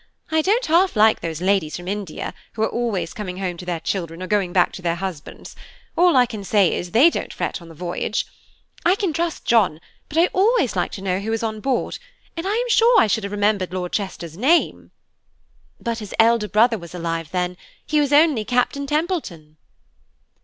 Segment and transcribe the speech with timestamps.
[0.31, 3.79] I don't half like those ladies from India, who are always coming home to their
[3.79, 5.55] children, or going back to their husbands;
[5.95, 8.25] all I can say is, they don't fret on the voyage.
[8.83, 9.79] I can trust John,
[10.09, 11.99] but I always like to know who is on board,
[12.35, 14.89] and I am sure I should have remembered Lord Chester's name!"
[15.79, 19.57] "But his elder brother was alive then–he was only Captain Templeton."